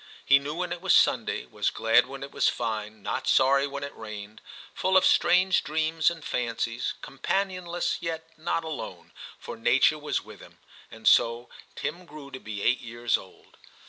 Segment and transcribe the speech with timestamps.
[0.25, 3.83] He knew when it was Sunday, was glad when it was fine, not sorry when
[3.83, 4.41] it rained,
[4.73, 10.57] full of strange dreams and fancies, companionless yet not alone, for nature was with him.
[10.89, 13.57] And so Tim grew to be eight years old.